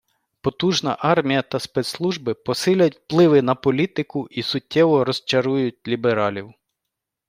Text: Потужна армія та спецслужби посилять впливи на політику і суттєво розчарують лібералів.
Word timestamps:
Потужна 0.41 0.97
армія 1.01 1.41
та 1.41 1.59
спецслужби 1.59 2.33
посилять 2.33 2.95
впливи 2.97 3.41
на 3.41 3.55
політику 3.55 4.27
і 4.31 4.43
суттєво 4.43 5.03
розчарують 5.03 5.87
лібералів. 5.87 6.53